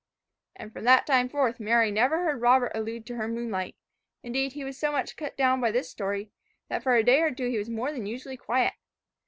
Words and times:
And 0.55 0.73
from 0.73 0.83
that 0.85 1.05
time 1.05 1.29
forth 1.29 1.59
Mary 1.59 1.91
never 1.91 2.23
heard 2.23 2.41
Robert 2.41 2.71
allude 2.73 3.05
to 3.05 3.17
her 3.17 3.27
moonlight; 3.27 3.75
indeed 4.23 4.53
he 4.53 4.63
was 4.63 4.75
so 4.75 4.91
much 4.91 5.15
cut 5.15 5.37
down 5.37 5.61
by 5.61 5.69
this 5.69 5.91
story, 5.91 6.31
that 6.69 6.81
for 6.81 6.95
a 6.95 7.03
day 7.03 7.21
or 7.21 7.29
two 7.29 7.51
he 7.51 7.59
was 7.59 7.69
more 7.69 7.91
than 7.91 8.07
usually 8.07 8.35
quiet. 8.35 8.73